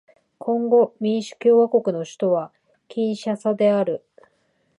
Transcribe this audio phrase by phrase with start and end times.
[0.39, 2.51] コンゴ民主共和国の首都は
[2.87, 4.03] キンシャサである